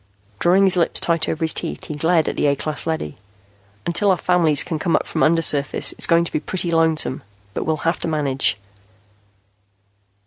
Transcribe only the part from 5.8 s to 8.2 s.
it's going to be pretty lonesome, but we'll have to